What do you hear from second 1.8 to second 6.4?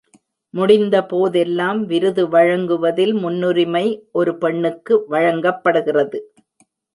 விருது வழங்குவதில் முன்னுரிமை ஒரு பெண்ணுக்கு வழங்கப்படுகிறது.